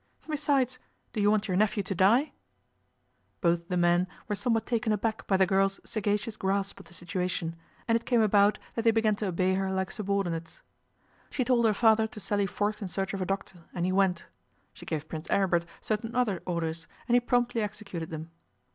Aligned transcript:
Besides, 0.27 0.79
do 1.13 1.21
you 1.21 1.29
want 1.29 1.47
your 1.47 1.55
nephew 1.55 1.83
to 1.83 1.93
die?' 1.93 2.31
Both 3.39 3.67
the 3.67 3.77
men 3.77 4.07
were 4.27 4.33
somewhat 4.33 4.65
taken 4.65 4.91
aback 4.91 5.27
by 5.27 5.37
the 5.37 5.45
girl's 5.45 5.79
sagacious 5.83 6.37
grasp 6.37 6.79
of 6.79 6.87
the 6.87 6.93
situation, 6.95 7.55
and 7.87 7.95
it 7.95 8.07
came 8.07 8.19
about 8.21 8.57
that 8.73 8.81
they 8.81 8.89
began 8.89 9.15
to 9.17 9.27
obey 9.27 9.53
her 9.53 9.71
like 9.71 9.91
subordinates. 9.91 10.61
She 11.29 11.45
told 11.45 11.65
her 11.65 11.73
father 11.75 12.07
to 12.07 12.19
sally 12.19 12.47
forth 12.47 12.81
in 12.81 12.87
search 12.87 13.13
of 13.13 13.21
a 13.21 13.27
doctor, 13.27 13.65
and 13.75 13.85
he 13.85 13.91
went. 13.91 14.25
She 14.73 14.87
gave 14.87 15.07
Prince 15.07 15.27
Aribert 15.29 15.67
certain 15.81 16.15
other 16.15 16.41
orders, 16.47 16.87
and 17.07 17.13
he 17.13 17.19
promptly 17.19 17.61
executed 17.61 18.09
them. 18.09 18.31